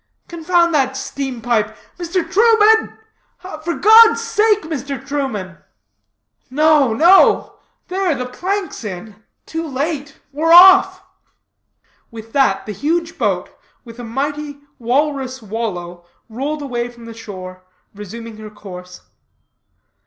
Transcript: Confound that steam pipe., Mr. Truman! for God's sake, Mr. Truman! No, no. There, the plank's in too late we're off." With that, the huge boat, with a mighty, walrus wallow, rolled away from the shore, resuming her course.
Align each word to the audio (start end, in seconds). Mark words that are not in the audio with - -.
Confound 0.27 0.73
that 0.73 0.97
steam 0.97 1.41
pipe., 1.43 1.77
Mr. 1.99 2.27
Truman! 2.27 2.97
for 3.63 3.75
God's 3.75 4.19
sake, 4.23 4.63
Mr. 4.63 4.97
Truman! 5.05 5.59
No, 6.49 6.91
no. 6.91 7.57
There, 7.87 8.15
the 8.15 8.25
plank's 8.25 8.83
in 8.83 9.21
too 9.45 9.67
late 9.67 10.19
we're 10.33 10.51
off." 10.51 11.03
With 12.09 12.33
that, 12.33 12.65
the 12.65 12.71
huge 12.71 13.19
boat, 13.19 13.51
with 13.85 13.99
a 13.99 14.03
mighty, 14.03 14.61
walrus 14.79 15.39
wallow, 15.43 16.03
rolled 16.29 16.63
away 16.63 16.89
from 16.89 17.05
the 17.05 17.13
shore, 17.13 17.63
resuming 17.93 18.37
her 18.37 18.49
course. 18.49 19.01